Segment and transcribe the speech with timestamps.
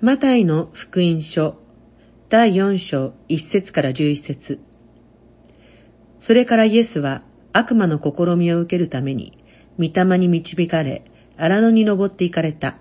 [0.00, 1.56] マタイの福音書
[2.28, 4.60] 第4章1節から11節
[6.20, 9.42] それからイエスは悪魔の試みを受けるために、
[9.76, 11.02] 御霊に導かれ、
[11.36, 12.76] 荒野に登って行かれた。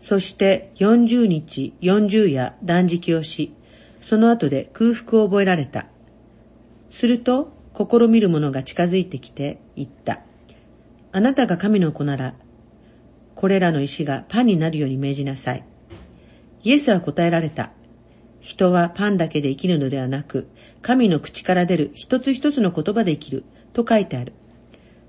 [0.00, 3.54] そして40日40夜断食をし、
[4.00, 5.86] その後で空腹を覚えられた。
[6.90, 10.24] すると、試みる者が近づいてきて言った。
[11.12, 12.34] あなたが神の子なら、
[13.36, 15.64] これらの石がパンになるように命じなさい。
[16.66, 17.70] イエスは答えられた。
[18.40, 20.48] 人はパンだけで生きるのではなく、
[20.82, 24.32] 神の口から出る一つ一つの言葉で生きる、と書いてある。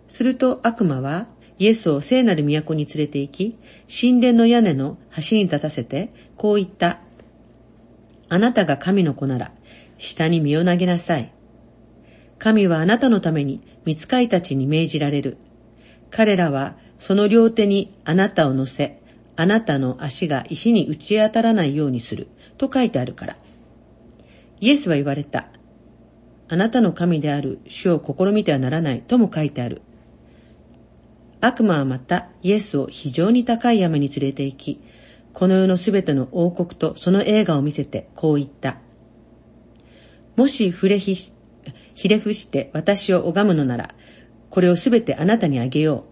[0.07, 1.25] すると悪魔は、
[1.57, 3.57] イエスを聖なる都に連れて行き、
[3.89, 6.99] 神殿の屋根の端に立たせて、こう言った。
[8.29, 9.51] あなたが神の子なら、
[9.97, 11.33] 下に身を投げなさい。
[12.37, 15.37] 神はあなたのために見つかいたちに命じられる。
[16.11, 19.01] 彼らはその両手にあなたを乗せ、
[19.37, 22.27] あなたの足が石に打ち当たらないようにする。
[22.57, 23.37] と書いてあるから。
[24.59, 25.47] イエスは言われた。
[26.49, 29.83] あなたの神である主を試みてはならないとも書いてある。
[31.39, 34.81] 悪魔はまたイエスを非常に高い山に連れて行き、
[35.33, 38.79] この世のすべての王国とその映画を見せてこう言った。
[40.35, 41.15] もし触れひ、
[41.93, 43.93] ひれ伏して私を拝むのなら、
[44.49, 46.07] これをすべてあなたにあげよ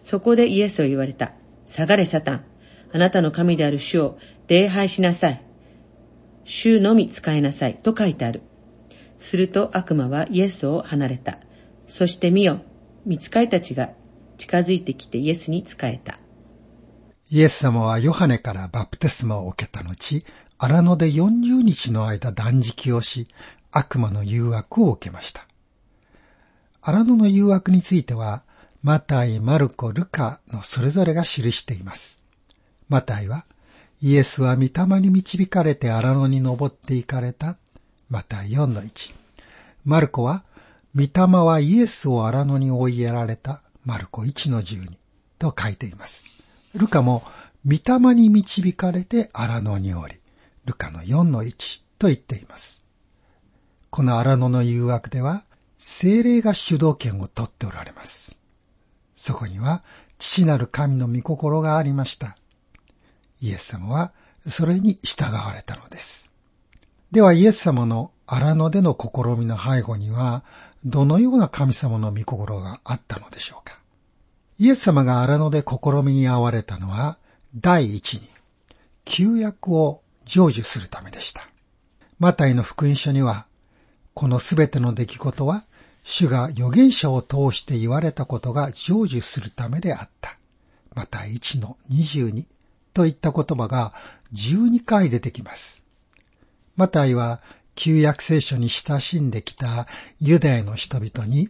[0.00, 0.04] う。
[0.04, 1.32] そこでイエスは言われた。
[1.68, 2.51] 下がれサタン。
[2.92, 5.42] あなたの神である主を礼拝しなさい。
[6.44, 7.78] 主のみ使いなさい。
[7.78, 8.42] と書いてある。
[9.20, 11.38] すると悪魔はイエスを離れた。
[11.86, 12.60] そして見よ、
[13.06, 13.90] 見つかいたちが
[14.38, 16.18] 近づいてきてイエスに仕えた。
[17.30, 20.24] イエス様はヨハネからバプテスマを受けた後、
[20.58, 23.28] 荒野で40日の間断食をし、
[23.70, 25.46] 悪魔の誘惑を受けました。
[26.82, 28.44] 荒野の誘惑については、
[28.82, 32.21] マタイ、マルコ、ルカのそれぞれが記しています。
[32.92, 33.46] マタイは、
[34.02, 37.56] イエスは御霊に導かれて荒野に登って行かれた。
[38.10, 39.14] マタイ4の1。
[39.86, 40.44] マルコは、
[40.94, 43.62] 御霊はイエスを荒野に追いやられた。
[43.86, 44.90] マルコ1の12
[45.38, 46.26] と書いています。
[46.74, 47.22] ルカも、
[47.66, 50.16] 御霊に導かれて荒野におり、
[50.66, 52.84] ルカの4の1と言っています。
[53.88, 55.44] この荒野の誘惑では、
[55.78, 58.36] 精霊が主導権を取っておられます。
[59.16, 59.82] そこには
[60.18, 62.36] 父なる神の御心がありました。
[63.42, 64.12] イエス様は
[64.46, 66.30] それに従われたのです。
[67.10, 70.44] ではイエス様の荒野での試みの背後には、
[70.84, 73.78] どのような神様の御心があったのでしょうか。
[74.58, 77.18] イエス様が荒野で試みに遭われたのは、
[77.54, 78.28] 第一に、
[79.04, 81.46] 旧約を成就するためでした。
[82.18, 83.46] マタイの福音書には、
[84.14, 85.64] このすべての出来事は
[86.02, 90.38] 主が預言者を通して言われたことが成就するためであった。
[90.94, 92.46] また1の22
[92.92, 93.92] といった言葉が
[94.32, 95.82] 12回出てきます。
[96.76, 97.40] マタイは
[97.74, 99.86] 旧約聖書に親しんできた
[100.20, 101.48] ユダヤの人々に、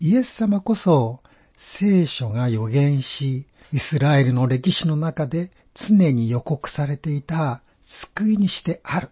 [0.00, 1.20] イエス様こそ
[1.56, 9.10] 聖書が予言し、イスラエルの歴史の中で常に予告されていた救いにしてある。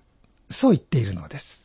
[0.48, 1.64] そう言っているのです。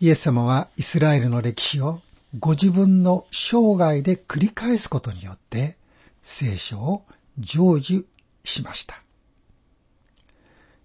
[0.00, 2.00] イエス様はイスラエルの歴史を
[2.38, 5.76] ご自分の生涯で繰り返すことによって
[6.22, 7.04] 聖書を
[7.38, 8.04] 成就
[8.44, 9.02] しました。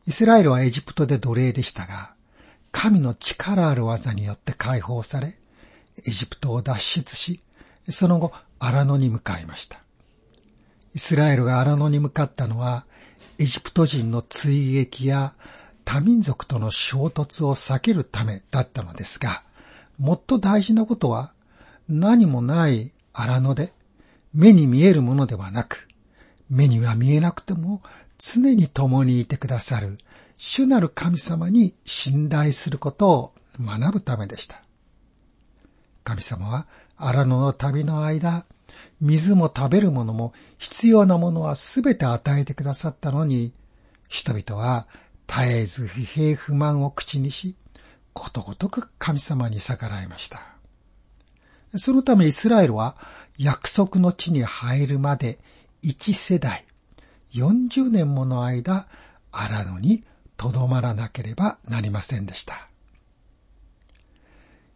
[0.07, 2.13] イスラエルはエジプトで奴隷でしたが、
[2.71, 5.37] 神の力ある技によって解放され、
[6.07, 7.41] エジプトを脱出し、
[7.89, 9.79] その後、荒野に向かいました。
[10.93, 12.85] イスラエルが荒野に向かったのは、
[13.37, 15.33] エジプト人の追撃や
[15.83, 19.43] 多民族との衝突を避けるためだったのですが、
[19.97, 21.31] もっと大事なことは
[21.87, 23.71] 何もない荒野で
[24.33, 25.87] 目に見えるものではなく、
[26.49, 27.81] 目には見えなくても
[28.17, 29.97] 常に共にいてくださる
[30.37, 34.61] 主なる神様に信頼することを学ぶためでした。
[36.03, 36.67] 神様は
[36.97, 38.45] 荒野の旅の間、
[39.01, 43.53] 水も食べるものも必要なものはすべて与えてくださったのに、
[44.09, 44.87] 人々は
[45.27, 47.55] 絶えず不平不満を口にし、
[48.13, 50.41] ことごとく神様に逆らいました。
[51.77, 52.95] そのためイスラエルは
[53.37, 55.39] 約束の地に入るまで
[55.87, 56.65] 一世代、
[57.35, 58.87] 40年もの間、
[59.31, 60.03] 荒野に
[60.35, 62.67] とどまらなければなりませんでした。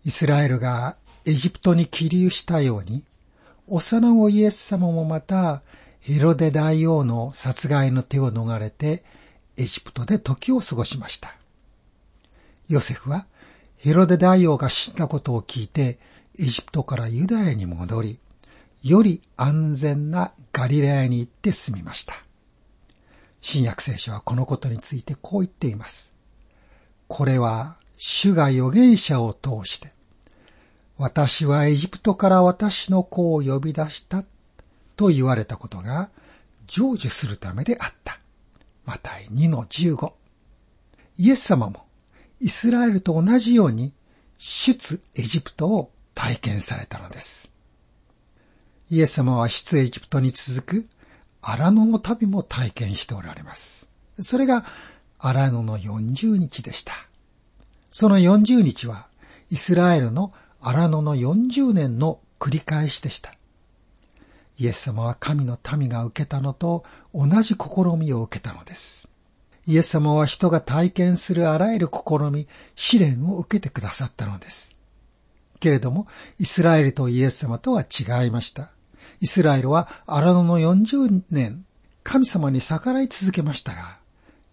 [0.05, 3.03] イスラエルがエジプトに起立したように、
[3.65, 5.63] 幼子イエス様もまた
[5.99, 9.03] ヘロデ大王の殺害の手を逃れて
[9.57, 11.35] エジプトで時を過ごしました。
[12.67, 13.25] ヨセフは
[13.77, 15.97] ヘロデ大王が死んだことを聞いて
[16.37, 18.19] エジプトからユダヤに戻り、
[18.83, 22.13] より安全なガリラヤに行って住みました。
[23.41, 26.15] 新約聖書はこのことについてこう言っています。
[27.07, 29.91] これは主が預言者を通して、
[30.97, 34.23] 私はエジプトから私の子を呼び出した
[34.95, 36.09] と言われたことが
[36.67, 38.19] 成就するためであった。
[38.85, 40.13] マタイ2の15。
[41.17, 41.85] イエス様も
[42.39, 43.93] イスラエルと同じように
[44.37, 47.51] 出エジプトを体験されたのです。
[48.91, 50.87] イエス様は出エジプトに続く
[51.41, 53.89] 荒野の旅も体験しておられます。
[54.21, 54.65] それが
[55.19, 56.93] 荒野の40日でした。
[57.91, 59.07] その40日は
[59.49, 63.33] イスラエルの荒野の40年の繰り返しでした。
[64.57, 66.83] イエス様は神の民が受けたのと
[67.13, 69.07] 同じ試みを受けたのです。
[69.67, 74.73] イエス様は人が体験するあらゆる試み、試練を受けてくださったのです。
[75.59, 76.07] けれども、
[76.39, 78.71] イスラエルとイエス様とは違いました。
[79.21, 81.65] イスラエルは荒野の40年、
[82.03, 83.97] 神様に逆らい続けましたが、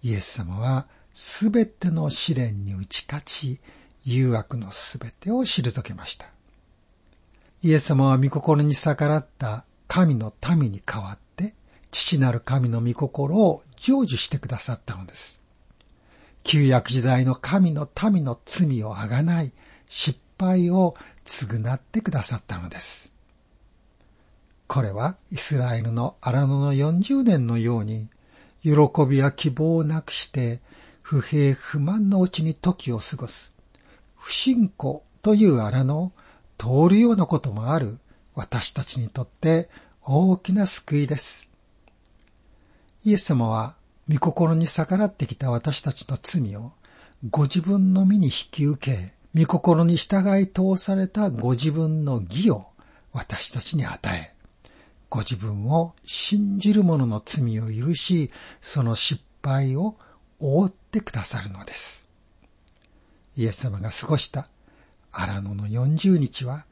[0.02, 3.60] イエス様はすべての試練に打ち勝ち、
[4.04, 6.26] 誘惑のすべてを退けました。
[7.62, 11.54] イエス様は御心に逆らった神の民に代わって、
[11.90, 15.40] 父なる神の御心を成就してくださったのです。
[16.42, 19.52] 旧約時代の神の民の罪をあがない、
[19.88, 23.15] 失敗を償ってくださったのです。
[24.66, 28.08] これはイスラエルの荒野の40年のように、
[28.62, 28.72] 喜
[29.08, 30.60] びや希望をなくして
[31.02, 33.52] 不平不満のうちに時を過ごす、
[34.16, 36.12] 不信仰という荒野を
[36.58, 37.98] 通るようなこともある
[38.34, 39.68] 私たちにとって
[40.02, 41.48] 大きな救いです。
[43.04, 43.76] イエス様は
[44.08, 46.72] 御心に逆らってきた私たちの罪を
[47.30, 52.66] ご自分の身に引き受け、御心に従い通されたご自分の義を
[53.12, 54.35] 私たちに与え、
[55.16, 58.30] ご自分を信じる者の罪を許し、
[58.60, 59.96] その失敗を
[60.40, 62.06] 覆ってくださるのです。
[63.34, 64.46] イエス様が過ごした
[65.10, 66.66] 荒野の40日は、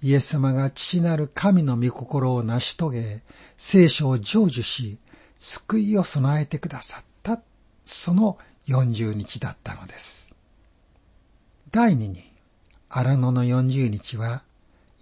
[0.00, 3.22] イエス様が父なる神の御心を成し遂げ、
[3.56, 4.98] 聖書を成就し、
[5.40, 7.42] 救いを備えてくださった、
[7.84, 10.30] その40日だったのです。
[11.72, 12.32] 第二に、
[12.88, 14.44] 荒野の40日は、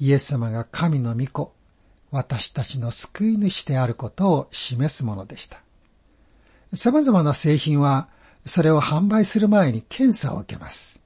[0.01, 1.56] イエス様が神の御子、
[2.11, 5.61] 私たちの救い主であることを示すものでした。
[6.75, 8.09] 様々な製品は、
[8.45, 11.01] それを販売する前に検査を受けます。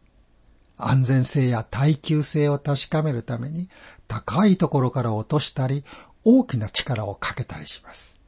[0.76, 3.68] 安全性や耐久性を確かめるために
[4.08, 5.84] 高いところから落としたり
[6.24, 8.18] 大きな力をかけたりします。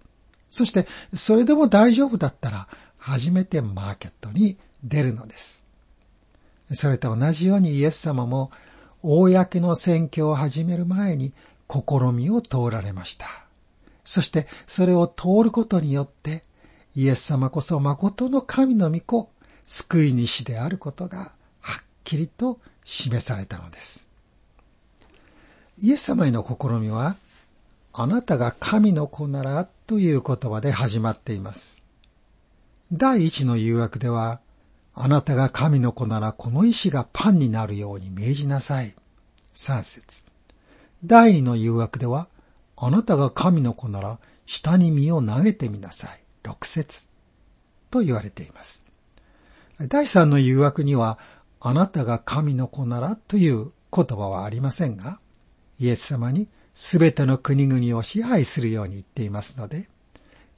[0.50, 5.64] そしてそれでも大丈夫だったら初めてマーケットに出るのです。
[6.72, 8.50] それと同じようにイエス様も
[9.02, 11.32] 公の選挙を始める前に
[11.72, 13.26] 試みを通られました。
[14.04, 16.42] そしてそれを通ることによって
[16.94, 19.30] イエス様こそ誠の神の御子、
[19.64, 24.08] 救い主であることがはっきりと示されたのです。
[25.78, 27.16] イエス様への試みは、
[27.94, 31.78] あなたが神の子ならという言葉で始まっています。
[32.92, 34.40] 第一の誘惑では、
[34.94, 38.94] あなたが神の子ならこの石がパンになるように命じなさい。
[39.54, 40.22] 三節。
[41.04, 42.28] 第二の誘惑では、
[42.76, 46.20] あなたが神の子なら下に身を投げてみなさい。
[46.42, 47.04] 六節。
[47.90, 48.86] と言われています。
[49.88, 51.18] 第三の誘惑には、
[51.60, 55.20] あなたが神の子ならという言葉はありませんが、
[55.78, 59.88] イエス様にすべての国々を支配するように言っていますので、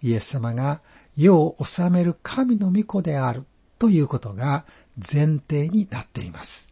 [0.03, 0.81] イエス様が
[1.17, 3.45] 世を治める神の御子である
[3.79, 4.67] ということが
[4.97, 6.69] 前提になっています。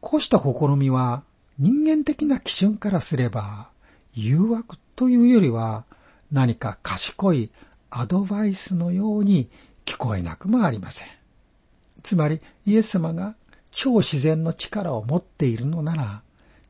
[0.00, 1.24] こうした試みは
[1.58, 3.70] 人間的な基準からすれば
[4.12, 5.84] 誘惑というよりは
[6.30, 7.50] 何か賢い
[7.90, 9.48] アドバイスのように
[9.86, 11.08] 聞こえなくもありません。
[12.02, 13.36] つまりイエス様が
[13.70, 16.22] 超自然の力を持っているのなら、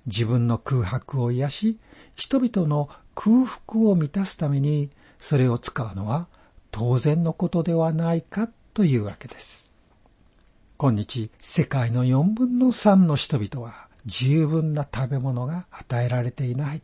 [0.07, 1.79] 自分の空白を癒し、
[2.15, 6.29] 人々の空腹を満たすためにそれを使うのは
[6.71, 9.73] 当然のことではないかというわけです。
[10.79, 16.83] 今日、世界の4分の3の人々は十分な食べ物が与えられていない。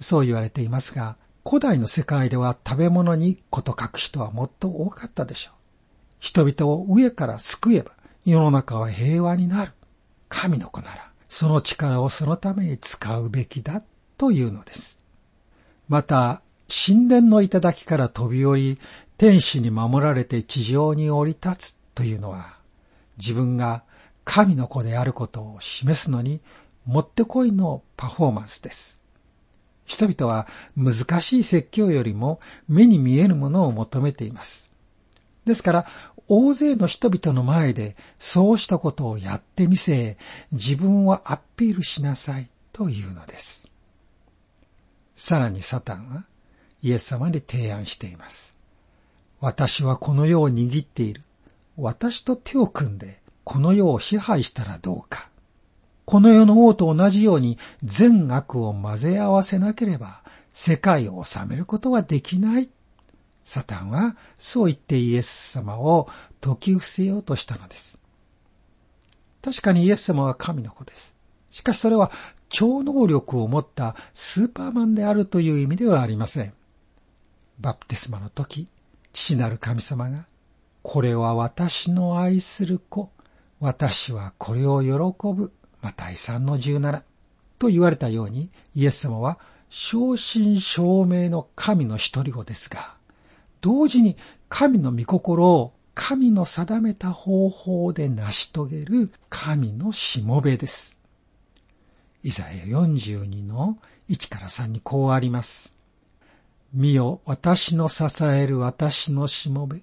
[0.00, 1.16] そう言われていますが、
[1.46, 5.54] 古代の世界では食べ物にこと書く人はもっと多かったでしょう。
[6.18, 7.92] 人々を上から救えば
[8.24, 9.72] 世の中は平和になる。
[10.28, 13.82] 神の子なら、その力をそのために使うべきだ
[14.16, 14.98] というのです。
[15.88, 18.78] また、神殿の頂から飛び降り、
[19.18, 22.56] 天使に守られて地上に降り立つというのは、
[23.18, 23.84] 自分が
[24.24, 26.40] 神の子であることを示すのに、
[26.86, 29.00] もってこいのパフォーマンスです。
[29.84, 34.72] 人々は難しい説教よりも目に見えるものを求めています。
[35.44, 35.86] ですから、
[36.26, 40.16] 大勢の人々の前でそうしたことをやってみせ、
[40.52, 43.68] 自分をアピールしなさいというのです。
[45.16, 46.24] さらにサタンは
[46.82, 48.58] イエス様に提案しています。
[49.40, 51.22] 私はこの世を握っている。
[51.76, 55.28] 私と手を組んでこの世を支配したらどうか。
[56.04, 62.70] この世の王と同じように善悪を混ぜ合わせなければ世界を治めることはできない。
[63.44, 66.08] サタンはそう言ってイエス様を
[66.40, 67.98] 解き伏せようとしたのです。
[69.42, 71.14] 確かにイエス様は神の子です。
[71.50, 72.10] しかしそれは
[72.48, 76.54] 超能力を持ったスーパーマンであるという意味ではありません。
[77.60, 78.68] バプテスマの時、
[79.12, 80.26] 父なる神様が、
[80.82, 83.10] これは私の愛する子、
[83.60, 84.88] 私はこれを喜
[85.34, 85.52] ぶ、
[85.84, 87.02] マタイ3の17
[87.58, 89.38] と言われたように、イエス様は
[89.68, 92.94] 正真正銘の神の一人子ですが、
[93.60, 94.16] 同時に
[94.48, 100.96] 神の御心を神の定めた方法で成し遂げる神のしもべです。
[102.22, 103.76] イザヤ42の
[104.08, 105.76] 1から3にこうあります。
[106.72, 109.82] 見よ、私の支える私のしもべ、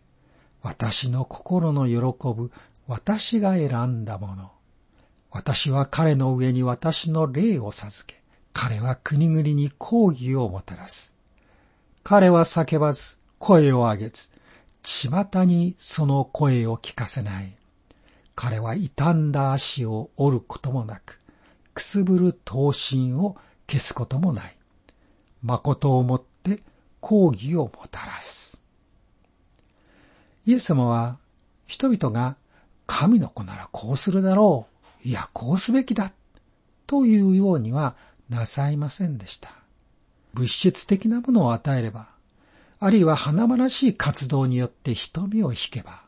[0.63, 1.95] 私の心の喜
[2.35, 2.51] ぶ
[2.87, 4.51] 私が選んだもの。
[5.31, 8.21] 私は彼の上に私の霊を授け、
[8.53, 11.13] 彼は国々に抗議をもたらす。
[12.03, 14.29] 彼は叫ばず、声を上げず、
[14.83, 17.55] 巷にその声を聞かせない。
[18.35, 21.19] 彼は傷んだ足を折ることもなく、
[21.73, 24.57] くすぶる刀身を消すこともない。
[25.41, 26.61] 誠をもって
[26.99, 28.59] 抗議をもたらす。
[30.45, 31.17] イエス様は
[31.67, 32.35] 人々が
[32.85, 34.70] 神の子ならこうするだろう。
[35.03, 36.11] いや、こうすべきだ。
[36.87, 37.95] というようには
[38.29, 39.53] なさいませんでした。
[40.33, 42.09] 物質的なものを与えれば、
[42.79, 46.01] あるいは華々しい活動によって瞳を引けば、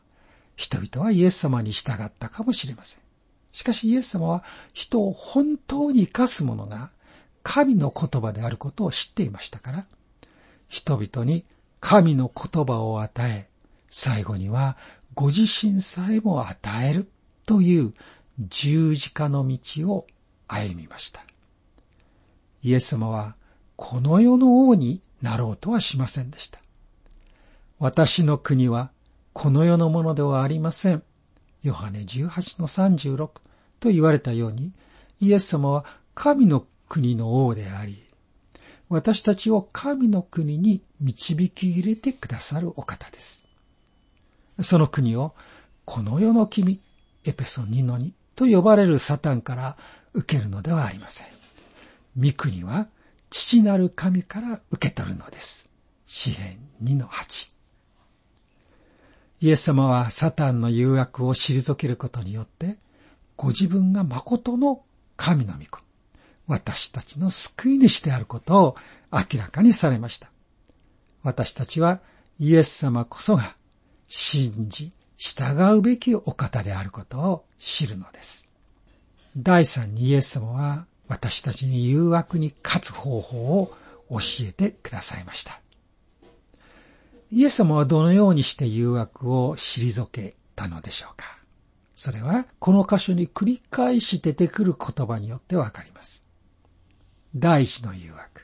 [0.56, 3.00] 人々はイエス様に従ったかもしれません。
[3.52, 6.90] しかしイエス様は人を本当に生かすものが
[7.44, 9.86] 神の言葉であることを知っていましたから、
[10.68, 11.44] 人々に
[11.80, 13.48] 神の言葉を与え、
[13.88, 14.76] 最後には
[15.14, 17.08] ご自身さえも与える
[17.46, 17.94] という
[18.38, 20.06] 十字架の道を
[20.48, 21.22] 歩みました。
[22.62, 23.36] イエス様は
[23.76, 26.58] この世の王になろうとはしませんでした。
[27.78, 28.90] 私の国は
[29.32, 31.02] この世のものではありません。
[31.62, 33.28] ヨハネ18の36
[33.80, 34.72] と言われたように、
[35.20, 38.02] イエス様は神の国の王であり、
[38.88, 43.46] 私たちを神の国に導き入れてくださるお方です。
[44.62, 45.34] その国を
[45.84, 46.80] この世の君、
[47.24, 49.76] エペソ2の2と呼ばれるサタンから
[50.12, 51.26] 受けるのではありません。
[52.16, 52.88] 御国は
[53.30, 55.70] 父なる神から受け取るのです。
[56.06, 57.50] 詩編2の8。
[59.40, 62.76] イエス様はサタンの誘惑を退けることによって、
[63.36, 64.84] ご自分が誠の
[65.16, 65.80] 神の御子、
[66.46, 68.76] 私たちの救い主であることを
[69.12, 70.30] 明らかにされました。
[71.22, 72.00] 私たちは
[72.38, 73.56] イエス様こそが
[74.08, 74.92] 信じ、
[75.24, 78.46] 従うべきお方であることを知るのです。
[79.38, 83.74] 第三にイエス様は私たちに誘惑に勝つ方法を
[84.10, 85.62] 教えてくださいました。
[87.30, 91.38] イエス様はどのようにして誘惑を退けたのでしょうか
[91.96, 96.22] それはこの箇所に繰り返し出てくる言葉によってわかります。
[97.34, 98.42] 第一の誘惑。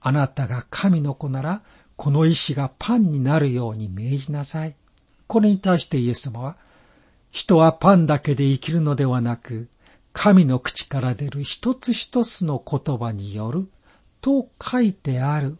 [0.00, 1.62] あなたが神の子なら
[1.94, 4.74] この石がパンになるように命じなさい。
[5.28, 6.56] これに対してイエス様は、
[7.30, 9.68] 人はパンだけで生きるのではなく、
[10.12, 13.68] 神の口から出る一つ一つの言葉による
[14.20, 15.58] と書いてある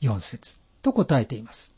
[0.00, 1.76] 四節と答えています。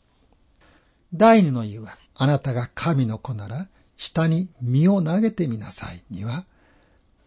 [1.13, 3.67] 第二の言うは、あなたが神の子なら
[3.97, 6.45] 下に身を投げてみなさいには、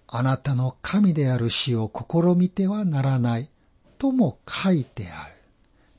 [0.06, 3.50] あなたの神である死を試みてはならない
[3.98, 5.34] とも書いてある。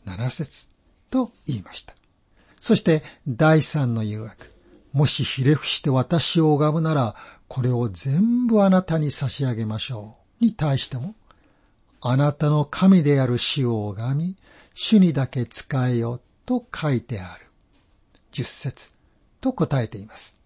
[0.06, 0.68] 七節
[1.12, 1.99] と言いました。
[2.60, 4.51] そして第三の誘惑。
[4.92, 7.16] もしひれ伏して私を拝むなら、
[7.48, 10.46] これを全部あなたに差し上げましょう。
[10.46, 11.16] に対しても、
[12.01, 14.36] あなたの神である死を拝み、
[14.74, 17.46] 主にだけ使えよと書いてある。
[18.32, 18.92] 十節
[19.42, 20.42] と答えています。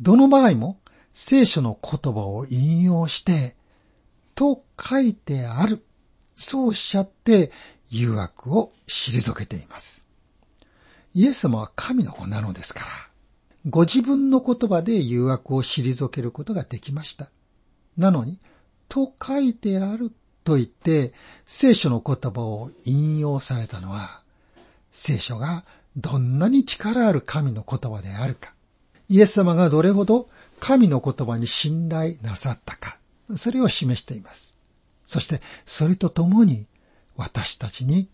[0.00, 0.78] どの場合も
[1.14, 3.56] 聖書の言葉を引用して、
[4.34, 5.82] と書いてある。
[6.36, 7.50] そうおっしゃって
[7.88, 10.05] 誘惑を退けています。
[11.16, 12.86] イエス様は神の子なのですから、
[13.70, 17.30] ご自分の言葉で誘惑を退けることができました。
[17.96, 18.38] なのに、
[18.90, 20.12] と書いてある
[20.44, 21.14] と言って
[21.46, 24.20] 聖書の言葉を引用されたのは、
[24.92, 25.64] 聖書が
[25.96, 28.52] どんなに力ある神の言葉であるか、
[29.08, 30.28] イエス様がどれほど
[30.60, 32.98] 神の言葉に信頼なさったか、
[33.38, 34.52] それを示しています。
[35.06, 36.66] そして、それとともに、
[37.16, 38.10] 私たちに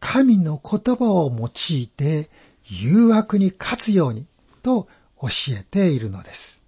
[0.00, 2.30] 神の言葉を用いて
[2.68, 4.26] 誘惑に勝つように
[4.62, 4.88] と
[5.20, 6.62] 教えているのです。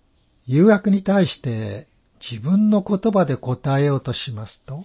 [0.46, 1.88] 誘惑に対して
[2.20, 4.84] 自分の言葉で答えようとしますと、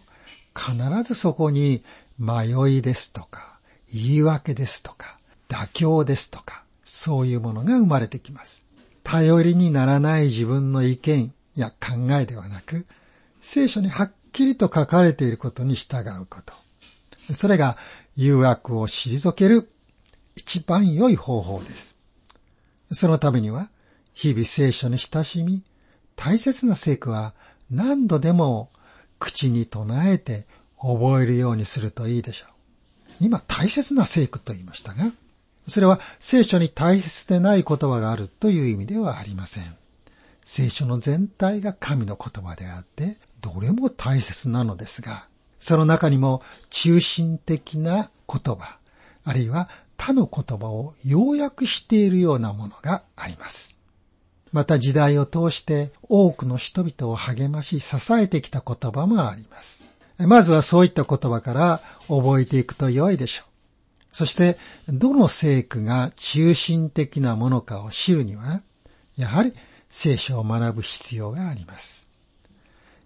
[0.56, 1.84] 必ずそこに
[2.20, 3.58] 迷いですとか、
[3.92, 5.18] 言い訳ですとか、
[5.50, 8.66] 妥協ですとか、そういうものが生まれてきます。
[9.04, 12.86] 頼りにならない自分の意見や考えではなく、
[13.42, 16.54] 聖書にはっきりと書かれていることに従うこと。
[17.34, 17.78] それが
[18.16, 19.70] 誘惑を退ける
[20.46, 21.96] 一番良い方法です。
[22.92, 23.70] そのためには、
[24.14, 25.64] 日々聖書に親しみ、
[26.16, 27.34] 大切な聖句は
[27.72, 28.70] 何度でも
[29.20, 30.46] 口に唱えて
[30.78, 32.50] 覚えるようにするといいでしょう。
[33.22, 35.14] 今大切な聖句と言いましたが、
[35.68, 39.76] それは聖書に大切でない言葉があるという意味ではありません。
[40.44, 45.26] 聖書の全体が神の言葉であって、どれも大切なのですが、
[45.58, 48.78] その中にも中心的な言葉、
[49.24, 49.70] あるいは
[50.06, 53.74] 他の言葉を要約しているようなものがあります。
[54.52, 59.86] また時代を通して多くの人々を励まし支えてきた言葉もあります。
[60.18, 63.48] まずはそういった言葉から覚えていくと良いでしょう。
[64.12, 64.58] そして、
[64.90, 68.62] どの聖句が中心的なものかを知るには、
[69.16, 69.54] やはり
[69.90, 72.10] 聖書を学ぶ必要があります。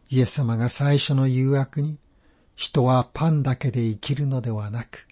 [0.09, 1.99] イエス様が最初の誘惑に、
[2.55, 5.06] 人はパンだけで生きるのではなく、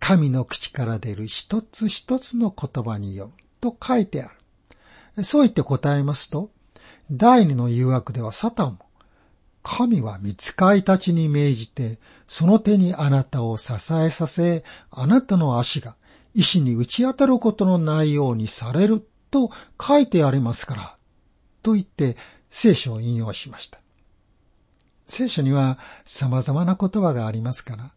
[0.00, 4.30] 神の口から出る一つ一つの言葉によると書いてあ
[5.16, 5.24] る。
[5.24, 6.50] そう言って答えますと、
[7.12, 8.78] 第二の誘惑ではサタンも、
[9.62, 15.96] 神は見つかいたちに命じて、その手にあなたを支えさせ、あなたの足が
[16.34, 20.96] 石に打ち当たることのないようにされると書いてありますから、
[21.62, 22.16] と言って
[22.48, 23.80] 聖書を引用しました。
[25.08, 27.92] 聖書には様々な言葉がありますから、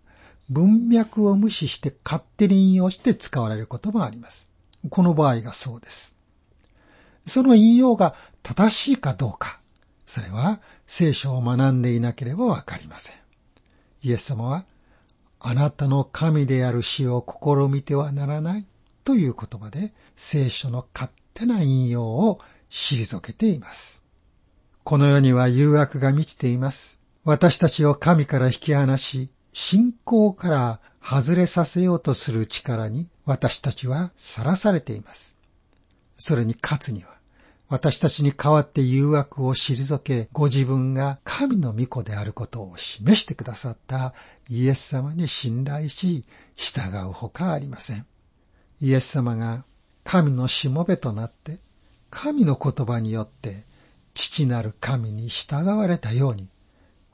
[0.53, 4.47] 文脈を無視して勝手に引用して使われることもあります。
[4.89, 6.15] この場合がそうです。
[7.25, 9.59] その引用が正しいかどうか、
[10.05, 13.15] それは聖書を学んでいなければわかりません。
[14.03, 14.65] イエス様は、
[15.39, 18.65] あなたの神である死を試みてはならない
[19.03, 22.39] という言葉で聖書の勝手な引用を
[22.69, 24.03] 退けています。
[24.83, 26.99] この世には誘惑が満ちています。
[27.23, 35.37] 私たちを神から引き離し、信仰から外れさせようとする力に私たちはさらされています。
[36.17, 37.13] それに勝つには、
[37.69, 44.13] 私たちに代わって誘惑を退け、ご自分が神の御子であることを示してくださった
[44.49, 48.05] イエス様に信頼し、従うほかありません。
[48.81, 49.63] イエス様が
[50.03, 51.59] 神のしもべとなって、
[52.09, 53.63] 神の言葉によって
[54.13, 56.47] 父なる神に従われたように、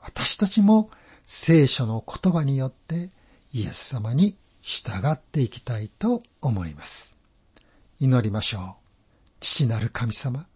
[0.00, 0.90] 私たちも
[1.32, 3.08] 聖書の言葉によって
[3.52, 7.16] イエス様に従っていきたいと思います。
[8.00, 8.62] 祈りましょう。
[9.38, 10.48] 父なる神様。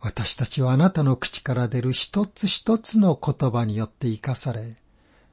[0.00, 4.76] 私たちはあなたの口から出る一つ一つの言葉によって生かされ、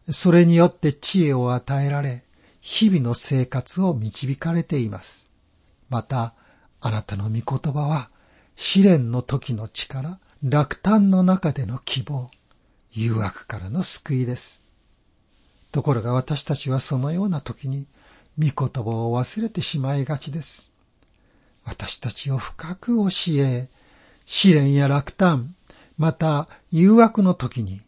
[0.09, 2.23] それによって知恵を与えられ、
[2.61, 5.33] 日々の生活を導かれています。
[5.89, 6.33] また、
[6.79, 8.09] あなたの御言葉は、
[8.55, 12.29] 試練の時の力、落胆の中での希望、
[12.93, 14.60] 誘惑からの救いです。
[15.71, 17.87] ところが私たちはそのような時に、
[18.37, 20.71] 御言葉を忘れてしまいがちです。
[21.63, 23.69] 私たちを深く教え、
[24.25, 25.55] 試練や落胆、
[25.97, 27.81] また誘惑の時に、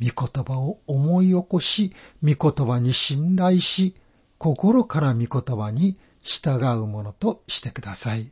[0.00, 1.92] 御言葉を思い起こし、
[2.22, 3.94] 御言葉に信頼し、
[4.38, 8.30] 心から御言葉に従うものとしてください。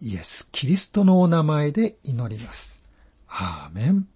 [0.00, 2.84] イエス・キリストのお名前で祈ります。
[3.28, 4.13] アーメン。